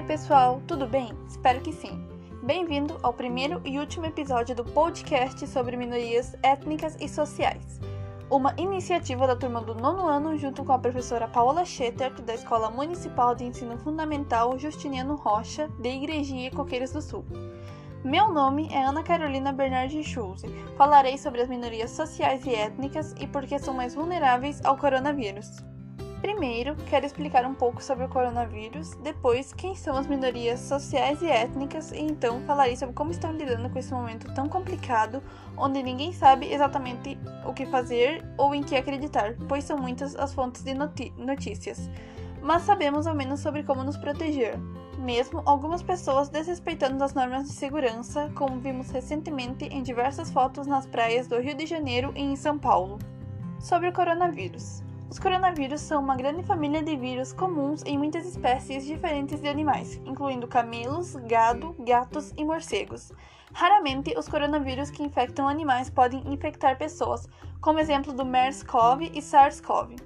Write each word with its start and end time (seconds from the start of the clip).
Oi, 0.00 0.06
pessoal, 0.06 0.62
tudo 0.66 0.86
bem? 0.86 1.12
Espero 1.28 1.60
que 1.60 1.74
sim. 1.74 2.02
Bem-vindo 2.42 2.98
ao 3.02 3.12
primeiro 3.12 3.60
e 3.66 3.78
último 3.78 4.06
episódio 4.06 4.56
do 4.56 4.64
podcast 4.64 5.46
sobre 5.46 5.76
minorias 5.76 6.34
étnicas 6.42 6.96
e 6.98 7.06
sociais, 7.06 7.78
uma 8.30 8.54
iniciativa 8.56 9.26
da 9.26 9.36
turma 9.36 9.60
do 9.60 9.74
nono 9.74 10.06
ano 10.06 10.38
junto 10.38 10.64
com 10.64 10.72
a 10.72 10.78
professora 10.78 11.28
Paola 11.28 11.66
Schetter, 11.66 12.14
da 12.22 12.32
Escola 12.32 12.70
Municipal 12.70 13.34
de 13.34 13.44
Ensino 13.44 13.76
Fundamental 13.76 14.58
Justiniano 14.58 15.16
Rocha, 15.16 15.68
de 15.78 15.90
Igrejinha 15.90 16.50
Coqueiros 16.50 16.92
do 16.92 17.02
Sul. 17.02 17.22
Meu 18.02 18.32
nome 18.32 18.70
é 18.72 18.82
Ana 18.82 19.02
Carolina 19.02 19.52
Bernardi 19.52 20.02
Schulze. 20.02 20.46
Falarei 20.78 21.18
sobre 21.18 21.42
as 21.42 21.48
minorias 21.50 21.90
sociais 21.90 22.46
e 22.46 22.54
étnicas 22.54 23.14
e 23.20 23.26
por 23.26 23.44
que 23.44 23.58
são 23.58 23.74
mais 23.74 23.94
vulneráveis 23.94 24.64
ao 24.64 24.78
coronavírus. 24.78 25.62
Primeiro, 26.20 26.76
quero 26.90 27.06
explicar 27.06 27.46
um 27.46 27.54
pouco 27.54 27.82
sobre 27.82 28.04
o 28.04 28.08
coronavírus, 28.08 28.94
depois, 28.96 29.54
quem 29.54 29.74
são 29.74 29.96
as 29.96 30.06
minorias 30.06 30.60
sociais 30.60 31.22
e 31.22 31.26
étnicas, 31.26 31.92
e 31.92 31.98
então 31.98 32.42
falarei 32.42 32.76
sobre 32.76 32.94
como 32.94 33.10
estão 33.10 33.32
lidando 33.32 33.70
com 33.70 33.78
esse 33.78 33.90
momento 33.90 34.32
tão 34.34 34.46
complicado, 34.46 35.22
onde 35.56 35.82
ninguém 35.82 36.12
sabe 36.12 36.52
exatamente 36.52 37.18
o 37.46 37.54
que 37.54 37.64
fazer 37.64 38.22
ou 38.36 38.54
em 38.54 38.62
que 38.62 38.76
acreditar, 38.76 39.34
pois 39.48 39.64
são 39.64 39.78
muitas 39.78 40.14
as 40.14 40.34
fontes 40.34 40.62
de 40.62 40.74
notícias. 40.74 41.88
Mas 42.42 42.62
sabemos 42.62 43.06
ao 43.06 43.14
menos 43.14 43.40
sobre 43.40 43.62
como 43.62 43.82
nos 43.82 43.96
proteger, 43.96 44.58
mesmo 44.98 45.40
algumas 45.46 45.82
pessoas 45.82 46.28
desrespeitando 46.28 47.02
as 47.02 47.14
normas 47.14 47.44
de 47.44 47.52
segurança, 47.54 48.30
como 48.34 48.60
vimos 48.60 48.90
recentemente 48.90 49.64
em 49.64 49.82
diversas 49.82 50.30
fotos 50.30 50.66
nas 50.66 50.84
praias 50.84 51.26
do 51.26 51.40
Rio 51.40 51.54
de 51.54 51.64
Janeiro 51.64 52.12
e 52.14 52.20
em 52.20 52.36
São 52.36 52.58
Paulo. 52.58 52.98
Sobre 53.58 53.88
o 53.88 53.92
coronavírus. 53.92 54.82
Os 55.10 55.18
coronavírus 55.18 55.80
são 55.80 56.00
uma 56.00 56.14
grande 56.14 56.44
família 56.44 56.84
de 56.84 56.96
vírus 56.96 57.32
comuns 57.32 57.82
em 57.84 57.98
muitas 57.98 58.24
espécies 58.24 58.86
diferentes 58.86 59.40
de 59.40 59.48
animais, 59.48 60.00
incluindo 60.06 60.46
camelos, 60.46 61.16
gado, 61.16 61.74
gatos 61.80 62.32
e 62.36 62.44
morcegos. 62.44 63.12
Raramente, 63.52 64.16
os 64.16 64.28
coronavírus 64.28 64.88
que 64.88 65.02
infectam 65.02 65.48
animais 65.48 65.90
podem 65.90 66.22
infectar 66.32 66.78
pessoas, 66.78 67.28
como 67.60 67.80
exemplo 67.80 68.12
do 68.12 68.24
MERS-CoV 68.24 69.10
e 69.12 69.20
SARS-CoV. 69.20 69.96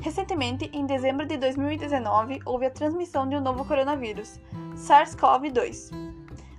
Recentemente, 0.00 0.68
em 0.72 0.84
dezembro 0.84 1.24
de 1.26 1.36
2019, 1.36 2.40
houve 2.44 2.66
a 2.66 2.70
transmissão 2.70 3.28
de 3.28 3.36
um 3.36 3.40
novo 3.40 3.64
coronavírus, 3.64 4.40
SARS-CoV-2, 4.74 5.92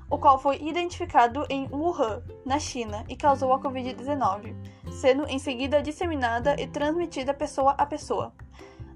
o 0.09 0.17
qual 0.17 0.39
foi 0.39 0.61
identificado 0.61 1.45
em 1.49 1.67
Wuhan, 1.69 2.23
na 2.45 2.57
China, 2.57 3.03
e 3.09 3.17
causou 3.17 3.51
a 3.51 3.59
Covid-19 3.59 4.55
sendo 4.91 5.25
em 5.27 5.39
seguida 5.39 5.81
disseminada 5.81 6.55
e 6.59 6.67
transmitida 6.67 7.33
pessoa 7.33 7.71
a 7.77 7.85
pessoa. 7.85 8.33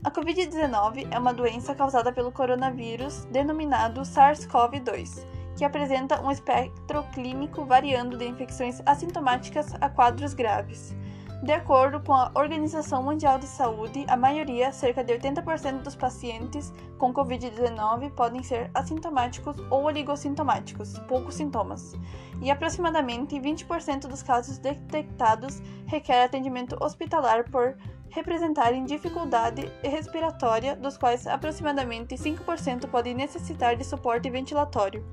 A 0.04 0.12
Covid-19 0.12 1.08
é 1.10 1.18
uma 1.18 1.34
doença 1.34 1.74
causada 1.74 2.14
pelo 2.14 2.32
coronavírus 2.32 3.26
denominado 3.32 4.02
SARS-CoV-2, 4.02 5.26
que 5.58 5.66
apresenta 5.66 6.22
um 6.22 6.30
espectro 6.30 7.04
clínico 7.14 7.66
variando 7.66 8.18
de 8.18 8.28
infecções 8.28 8.82
assintomáticas 8.86 9.74
a 9.82 9.90
quadros 9.90 10.34
graves. 10.34 10.96
De 11.44 11.52
acordo 11.52 12.00
com 12.00 12.14
a 12.14 12.32
Organização 12.34 13.04
Mundial 13.04 13.38
de 13.38 13.46
Saúde, 13.46 14.06
a 14.08 14.18
maioria, 14.18 14.72
cerca 14.72 15.04
de 15.04 15.14
80% 15.14 15.84
dos 15.84 15.96
pacientes 15.96 16.74
com 16.98 17.14
Covid-19 17.14 18.12
podem 18.12 18.42
ser 18.42 18.72
assintomáticos 18.74 19.58
ou 19.70 19.84
oligossintomáticos, 19.84 20.98
poucos 21.08 21.36
sintomas, 21.36 21.94
e 22.42 22.50
aproximadamente 22.50 23.36
20% 23.36 24.08
dos 24.08 24.24
casos 24.24 24.58
detectados 24.58 25.62
requer 25.86 26.24
atendimento 26.24 26.78
hospitalar 26.82 27.50
por 27.52 27.76
representarem 28.10 28.86
dificuldade 28.86 29.70
respiratória, 29.84 30.76
dos 30.76 30.98
quais 30.98 31.28
aproximadamente 31.28 32.16
5% 32.16 32.90
podem 32.90 33.14
necessitar 33.14 33.76
de 33.76 33.84
suporte 33.84 34.30
ventilatório. 34.30 35.06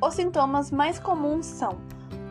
Os 0.00 0.14
sintomas 0.14 0.70
mais 0.70 0.98
comuns 0.98 1.46
são 1.46 1.78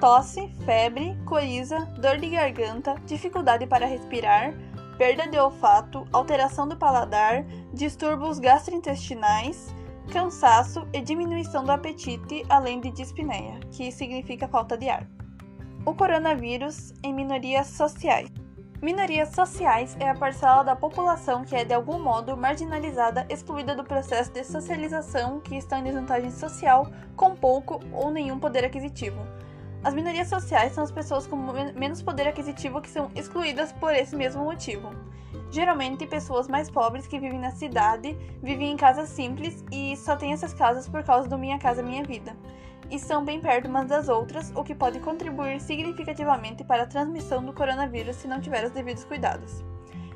tosse, 0.04 0.50
febre, 0.66 1.18
coriza, 1.24 1.80
dor 1.98 2.18
de 2.18 2.28
garganta, 2.28 2.96
dificuldade 3.06 3.66
para 3.66 3.86
respirar, 3.86 4.54
perda 4.98 5.26
de 5.26 5.40
olfato, 5.40 6.06
alteração 6.12 6.68
do 6.68 6.76
paladar, 6.76 7.46
distúrbios 7.74 8.38
gastrointestinais, 8.38 9.74
cansaço 10.12 10.86
e 10.92 11.00
diminuição 11.00 11.64
do 11.64 11.72
apetite, 11.72 12.46
além 12.50 12.82
de 12.82 12.92
dispneia, 12.92 13.62
que 13.72 13.94
significa 13.94 14.46
falta 14.46 14.78
de 14.78 14.90
ar. 14.90 15.08
O 15.86 15.94
coronavírus 15.94 16.94
em 17.02 17.14
minorias 17.14 17.68
sociais. 17.68 18.28
Minorias 18.82 19.30
sociais 19.30 19.96
é 20.02 20.10
a 20.10 20.16
parcela 20.16 20.64
da 20.64 20.76
população 20.76 21.46
que 21.46 21.56
é 21.56 21.64
de 21.64 21.74
algum 21.74 21.98
modo 21.98 22.36
marginalizada, 22.36 23.26
excluída 23.30 23.74
do 23.74 23.86
processo 23.86 24.34
de 24.34 24.44
socialização, 24.44 25.40
que 25.40 25.56
está 25.56 25.80
em 25.80 25.84
desvantagem 25.86 26.30
social, 26.30 26.92
com 27.16 27.34
pouco 27.38 27.80
ou 27.94 28.12
nenhum 28.12 28.38
poder 28.38 28.66
aquisitivo 28.66 29.26
as 29.84 29.94
minorias 29.94 30.28
sociais 30.28 30.72
são 30.72 30.84
as 30.84 30.92
pessoas 30.92 31.28
com 31.28 31.36
menos 31.76 32.02
poder 32.02 32.28
aquisitivo 32.28 32.82
que 32.82 32.90
são 32.90 33.12
excluídas 33.16 33.72
por 33.74 33.94
esse 33.94 34.16
mesmo 34.16 34.44
motivo. 34.44 34.92
Geralmente, 35.52 36.08
pessoas 36.08 36.48
mais 36.48 36.70
pobres 36.70 37.06
que 37.06 37.20
vivem 37.20 37.40
na 37.40 37.52
cidade 37.52 38.18
vivem 38.42 38.72
em 38.72 38.78
casas 38.78 39.10
simples 39.10 39.64
e 39.72 39.96
só 39.98 40.16
têm 40.16 40.34
essas 40.34 40.54
casas 40.54 40.88
por 40.88 41.04
causa 41.04 41.28
do 41.28 41.38
Minha 41.38 41.60
Casa 41.60 41.84
Minha 41.84 42.04
Vida. 42.04 42.36
E 42.90 42.98
são 42.98 43.26
bem 43.26 43.40
perto 43.40 43.68
umas 43.68 43.88
das 43.88 44.10
outras, 44.10 44.52
o 44.56 44.64
que 44.64 44.74
pode 44.74 45.00
contribuir 45.00 45.60
significativamente 45.60 46.64
para 46.64 46.84
a 46.84 46.88
transmissão 46.88 47.44
do 47.44 47.54
coronavírus 47.54 48.16
se 48.16 48.28
não 48.28 48.40
tiver 48.40 48.64
os 48.66 48.72
devidos 48.72 49.04
cuidados. 49.04 49.64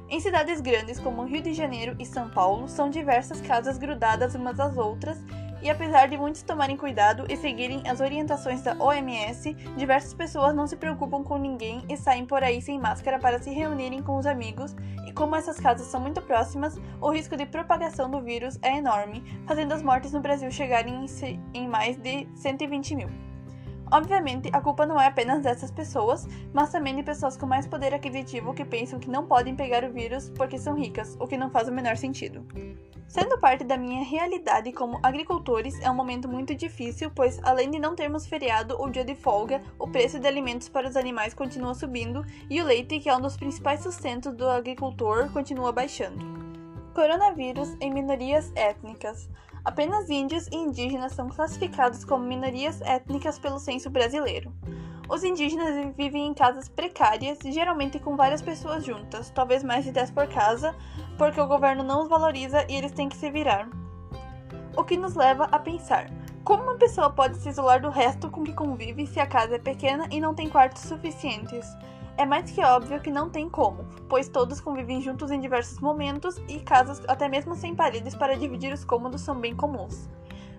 Em 0.10 0.20
cidades 0.22 0.62
grandes 0.62 1.00
como 1.00 1.26
Rio 1.26 1.42
de 1.42 1.54
Janeiro 1.54 1.96
e 2.00 2.06
São 2.06 2.30
Paulo, 2.30 2.68
são 2.68 2.90
diversas 2.90 3.42
casas 3.42 3.78
grudadas 3.78 4.36
umas 4.36 4.60
às 4.60 4.78
outras 4.78 5.22
e 5.62 5.70
apesar 5.70 6.08
de 6.08 6.18
muitos 6.18 6.42
tomarem 6.42 6.78
cuidado 6.78 7.26
e 7.30 7.36
seguirem 7.36 7.84
as 7.88 8.00
orientações 8.00 8.62
da 8.62 8.76
OMS, 8.78 9.54
diversas 9.76 10.14
pessoas 10.14 10.56
não 10.56 10.68
se 10.68 10.76
preocupam 10.76 11.24
com 11.24 11.38
ninguém 11.38 11.84
e 11.90 11.98
saem 11.98 12.26
por 12.26 12.44
aí 12.44 12.62
sem 12.62 12.80
máscara 12.80 13.20
para 13.20 13.42
se 13.42 13.50
reunirem 13.50 14.02
com 14.02 14.18
os 14.18 14.26
amigos, 14.26 14.76
e 15.06 15.12
como 15.12 15.36
essas 15.36 15.60
casas 15.60 15.88
são 15.88 16.00
muito 16.00 16.22
próximas, 16.22 16.80
o 17.02 17.10
risco 17.10 17.36
de 17.36 17.46
propagação 17.46 18.10
do 18.10 18.22
vírus 18.22 18.60
é 18.62 18.78
enorme, 18.78 19.24
fazendo 19.46 19.74
as 19.74 19.82
mortes 19.82 20.12
no 20.12 20.20
Brasil 20.20 20.52
chegarem 20.52 21.06
em 21.54 21.68
mais 21.68 21.98
de 21.98 22.28
120 22.36 22.96
mil. 22.96 23.10
Obviamente, 23.92 24.50
a 24.52 24.60
culpa 24.60 24.86
não 24.86 25.00
é 25.00 25.08
apenas 25.08 25.44
dessas 25.44 25.72
pessoas, 25.72 26.28
mas 26.54 26.72
também 26.72 26.96
de 26.96 27.04
pessoas 27.04 27.38
com 27.38 27.46
mais 27.46 27.66
poder 27.66 27.94
aquisitivo 27.94 28.54
que 28.54 28.66
pensam 28.66 29.00
que 29.00 29.10
não 29.10 29.26
podem 29.26 29.56
pegar 29.56 29.84
o 29.86 29.92
vírus 29.92 30.30
porque 30.30 30.58
são 30.58 30.76
ricas, 30.76 31.16
o 31.20 31.28
que 31.28 31.38
não 31.38 31.50
faz 31.50 31.70
o 31.70 31.72
menor 31.72 31.96
sentido. 31.96 32.46
Sendo 33.08 33.40
parte 33.40 33.64
da 33.64 33.78
minha 33.78 34.04
realidade 34.04 34.74
como 34.74 35.00
agricultores, 35.02 35.80
é 35.82 35.90
um 35.90 35.96
momento 35.96 36.28
muito 36.28 36.54
difícil, 36.54 37.10
pois 37.10 37.40
além 37.42 37.72
de 37.72 37.80
não 37.80 37.96
termos 37.96 38.28
feriado 38.28 38.76
ou 38.78 38.90
dia 38.90 39.06
de 39.06 39.16
folga, 39.16 39.62
o 39.80 39.88
preço 39.88 40.20
de 40.20 40.28
alimentos 40.28 40.68
para 40.68 40.90
os 40.90 40.98
animais 40.98 41.34
continua 41.34 41.74
subindo 41.74 42.26
e 42.50 42.62
o 42.62 42.66
leite, 42.66 43.00
que 43.00 43.08
é 43.08 43.16
um 43.16 43.22
dos 43.22 43.38
principais 43.38 43.82
sustentos 43.82 44.34
do 44.36 44.48
agricultor, 44.50 45.32
continua 45.32 45.72
baixando. 45.72 46.20
Coronavírus 46.94 47.78
em 47.80 47.94
minorias 47.94 48.52
étnicas. 48.56 49.30
Apenas 49.64 50.10
índios 50.10 50.48
e 50.48 50.56
indígenas 50.56 51.14
são 51.14 51.30
classificados 51.30 52.04
como 52.04 52.26
minorias 52.26 52.82
étnicas 52.82 53.40
pelo 53.40 53.60
censo 53.60 53.90
brasileiro. 53.90 54.52
Os 55.10 55.24
indígenas 55.24 55.96
vivem 55.96 56.28
em 56.28 56.34
casas 56.34 56.68
precárias, 56.68 57.40
geralmente 57.46 57.98
com 57.98 58.18
várias 58.18 58.42
pessoas 58.42 58.84
juntas, 58.84 59.30
talvez 59.30 59.64
mais 59.64 59.86
de 59.86 59.92
10 59.92 60.12
por 60.12 60.28
casa, 60.28 60.76
porque 61.18 61.40
o 61.40 61.48
governo 61.48 61.82
não 61.82 62.02
os 62.02 62.10
valoriza 62.10 62.66
e 62.68 62.76
eles 62.76 62.92
têm 62.92 63.08
que 63.08 63.16
se 63.16 63.32
virar. 63.32 63.70
O 64.76 64.84
que 64.84 64.98
nos 64.98 65.16
leva 65.16 65.46
a 65.46 65.58
pensar: 65.60 66.12
como 66.44 66.64
uma 66.64 66.76
pessoa 66.76 67.10
pode 67.10 67.38
se 67.38 67.48
isolar 67.48 67.82
do 67.82 67.90
resto 67.90 68.30
com 68.30 68.44
que 68.44 68.54
convive 68.54 69.08
se 69.08 69.20
a 69.20 69.26
casa 69.26 69.56
é 69.56 69.60
pequena 69.60 70.08
e 70.12 70.20
não 70.20 70.34
tem 70.36 70.50
quartos 70.50 70.82
suficientes? 70.82 71.66
É 72.18 72.26
mais 72.26 72.52
que 72.52 72.62
óbvio 72.62 73.00
que 73.00 73.12
não 73.12 73.30
tem 73.30 73.50
como, 73.50 73.86
pois 74.10 74.28
todos 74.28 74.60
convivem 74.60 75.00
juntos 75.00 75.32
em 75.32 75.40
diversos 75.40 75.80
momentos 75.80 76.38
e 76.50 76.60
casas 76.60 77.02
até 77.08 77.30
mesmo 77.30 77.56
sem 77.56 77.76
paredes 77.76 78.14
para 78.14 78.36
dividir 78.36 78.74
os 78.74 78.84
cômodos 78.84 79.22
são 79.22 79.40
bem 79.40 79.56
comuns. 79.56 80.10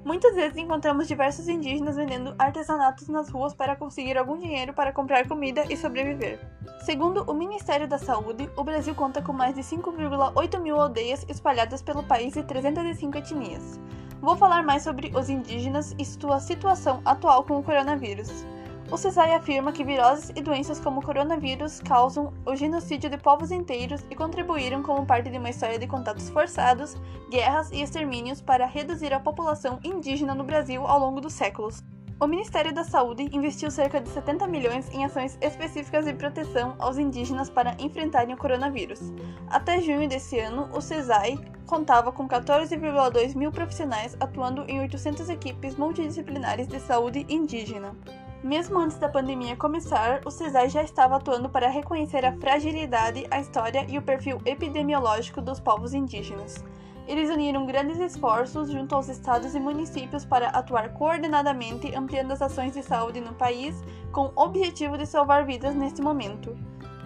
Muitas 0.04 0.34
vezes 0.34 0.56
encontramos 0.56 1.08
diversos 1.08 1.48
indígenas 1.48 1.96
vendendo 1.96 2.34
artesanatos 2.38 3.08
nas 3.08 3.28
ruas 3.28 3.54
para 3.54 3.76
conseguir 3.76 4.16
algum 4.16 4.38
dinheiro 4.38 4.72
para 4.72 4.92
comprar 4.92 5.26
comida 5.26 5.64
e 5.68 5.76
sobreviver. 5.76 6.38
Segundo 6.80 7.22
o 7.24 7.34
Ministério 7.34 7.88
da 7.88 7.98
Saúde, 7.98 8.48
o 8.56 8.64
Brasil 8.64 8.94
conta 8.94 9.20
com 9.20 9.32
mais 9.32 9.54
de 9.54 9.62
5,8 9.62 10.60
mil 10.60 10.80
aldeias 10.80 11.26
espalhadas 11.28 11.82
pelo 11.82 12.02
país 12.02 12.36
e 12.36 12.42
305 12.42 13.18
etnias. 13.18 13.80
Vou 14.20 14.36
falar 14.36 14.62
mais 14.62 14.82
sobre 14.82 15.12
os 15.16 15.28
indígenas 15.28 15.94
e 15.98 16.04
sua 16.04 16.40
situação 16.40 17.00
atual 17.04 17.44
com 17.44 17.58
o 17.58 17.62
coronavírus. 17.62 18.44
O 18.90 18.96
CESAI 18.96 19.34
afirma 19.34 19.70
que 19.70 19.84
viroses 19.84 20.32
e 20.34 20.40
doenças 20.40 20.80
como 20.80 21.00
o 21.00 21.02
coronavírus 21.02 21.78
causam 21.80 22.32
o 22.46 22.56
genocídio 22.56 23.10
de 23.10 23.18
povos 23.18 23.50
inteiros 23.50 24.02
e 24.10 24.14
contribuíram 24.14 24.82
como 24.82 25.04
parte 25.04 25.28
de 25.28 25.36
uma 25.36 25.50
história 25.50 25.78
de 25.78 25.86
contatos 25.86 26.30
forçados, 26.30 26.96
guerras 27.30 27.70
e 27.70 27.82
extermínios 27.82 28.40
para 28.40 28.64
reduzir 28.64 29.12
a 29.12 29.20
população 29.20 29.78
indígena 29.84 30.34
no 30.34 30.42
Brasil 30.42 30.86
ao 30.86 30.98
longo 30.98 31.20
dos 31.20 31.34
séculos. 31.34 31.84
O 32.18 32.26
Ministério 32.26 32.74
da 32.74 32.82
Saúde 32.82 33.28
investiu 33.30 33.70
cerca 33.70 34.00
de 34.00 34.08
70 34.08 34.46
milhões 34.46 34.90
em 34.90 35.04
ações 35.04 35.36
específicas 35.42 36.06
de 36.06 36.14
proteção 36.14 36.74
aos 36.78 36.96
indígenas 36.96 37.50
para 37.50 37.76
enfrentarem 37.78 38.34
o 38.34 38.38
coronavírus. 38.38 39.12
Até 39.48 39.82
junho 39.82 40.08
desse 40.08 40.38
ano, 40.38 40.68
o 40.74 40.80
CESAI 40.80 41.38
contava 41.66 42.10
com 42.10 42.26
14,2 42.26 43.36
mil 43.36 43.52
profissionais 43.52 44.16
atuando 44.18 44.62
em 44.62 44.80
800 44.80 45.28
equipes 45.28 45.76
multidisciplinares 45.76 46.66
de 46.66 46.80
saúde 46.80 47.26
indígena. 47.28 47.94
Mesmo 48.42 48.78
antes 48.78 48.96
da 48.98 49.08
pandemia 49.08 49.56
começar, 49.56 50.20
o 50.24 50.30
CESAI 50.30 50.68
já 50.68 50.82
estava 50.82 51.16
atuando 51.16 51.48
para 51.48 51.68
reconhecer 51.68 52.24
a 52.24 52.32
fragilidade, 52.36 53.26
a 53.32 53.40
história 53.40 53.84
e 53.88 53.98
o 53.98 54.02
perfil 54.02 54.40
epidemiológico 54.44 55.40
dos 55.40 55.58
povos 55.58 55.92
indígenas. 55.92 56.64
Eles 57.08 57.30
uniram 57.30 57.66
grandes 57.66 57.98
esforços 57.98 58.70
junto 58.70 58.94
aos 58.94 59.08
estados 59.08 59.56
e 59.56 59.60
municípios 59.60 60.24
para 60.24 60.50
atuar 60.50 60.92
coordenadamente, 60.92 61.92
ampliando 61.96 62.30
as 62.30 62.40
ações 62.40 62.74
de 62.74 62.82
saúde 62.82 63.20
no 63.20 63.34
país, 63.34 63.82
com 64.12 64.26
o 64.26 64.32
objetivo 64.36 64.96
de 64.96 65.06
salvar 65.06 65.44
vidas 65.44 65.74
neste 65.74 66.00
momento. 66.00 66.56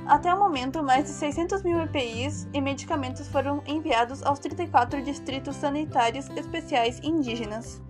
Até 0.07 0.35
o 0.35 0.39
momento, 0.39 0.83
mais 0.83 1.05
de 1.05 1.11
600 1.11 1.63
mil 1.63 1.81
EPIs 1.81 2.47
e 2.53 2.61
medicamentos 2.61 3.27
foram 3.29 3.63
enviados 3.67 4.23
aos 4.23 4.39
34 4.39 5.01
distritos 5.03 5.57
sanitários 5.57 6.29
especiais 6.31 7.01
indígenas. 7.03 7.81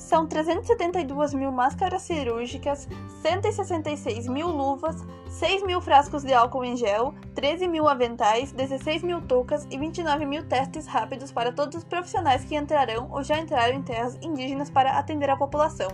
São 0.00 0.26
372 0.26 1.34
mil 1.34 1.52
máscaras 1.52 2.00
cirúrgicas, 2.02 2.88
166 3.20 4.26
mil 4.28 4.48
luvas, 4.48 4.96
6 5.28 5.62
mil 5.62 5.78
frascos 5.82 6.22
de 6.22 6.32
álcool 6.32 6.64
em 6.64 6.74
gel, 6.74 7.14
13 7.34 7.68
mil 7.68 7.86
aventais, 7.86 8.50
16 8.50 9.02
mil 9.02 9.20
toucas 9.20 9.66
e 9.70 9.76
29 9.76 10.24
mil 10.24 10.48
testes 10.48 10.86
rápidos 10.86 11.30
para 11.30 11.52
todos 11.52 11.76
os 11.76 11.84
profissionais 11.84 12.42
que 12.46 12.56
entrarão 12.56 13.10
ou 13.10 13.22
já 13.22 13.38
entraram 13.38 13.76
em 13.76 13.82
terras 13.82 14.18
indígenas 14.22 14.70
para 14.70 14.98
atender 14.98 15.28
a 15.28 15.36
população, 15.36 15.90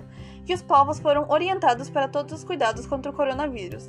e 0.47 0.55
os 0.55 0.63
povos 0.63 1.01
foram 1.01 1.27
orientados 1.29 1.91
para 1.91 2.07
todos 2.07 2.33
os 2.33 2.45
cuidados 2.45 2.87
contra 2.87 3.11
o 3.11 3.15
coronavírus. 3.15 3.89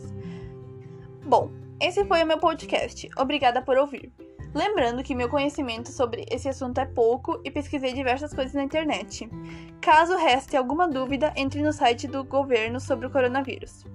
Bom, 1.23 1.51
esse 1.79 2.03
foi 2.05 2.23
o 2.23 2.27
meu 2.27 2.39
podcast. 2.39 3.07
Obrigada 3.15 3.61
por 3.61 3.77
ouvir. 3.77 4.11
Lembrando 4.57 5.03
que 5.03 5.13
meu 5.13 5.29
conhecimento 5.29 5.91
sobre 5.91 6.25
esse 6.31 6.49
assunto 6.49 6.79
é 6.79 6.85
pouco 6.85 7.39
e 7.45 7.51
pesquisei 7.51 7.93
diversas 7.93 8.33
coisas 8.33 8.55
na 8.55 8.63
internet. 8.63 9.29
Caso 9.79 10.17
reste 10.17 10.57
alguma 10.57 10.87
dúvida, 10.87 11.31
entre 11.35 11.61
no 11.61 11.71
site 11.71 12.07
do 12.07 12.23
governo 12.23 12.79
sobre 12.79 13.05
o 13.05 13.11
coronavírus. 13.11 13.85